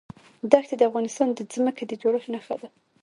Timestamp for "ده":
2.61-2.67